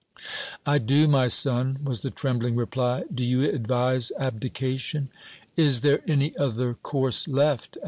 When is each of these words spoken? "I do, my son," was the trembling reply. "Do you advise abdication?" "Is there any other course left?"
"I 0.65 0.79
do, 0.79 1.07
my 1.07 1.27
son," 1.27 1.77
was 1.83 2.01
the 2.01 2.09
trembling 2.09 2.55
reply. 2.55 3.03
"Do 3.13 3.23
you 3.23 3.43
advise 3.47 4.11
abdication?" 4.17 5.09
"Is 5.55 5.81
there 5.81 6.01
any 6.07 6.35
other 6.37 6.73
course 6.73 7.27
left?" 7.27 7.77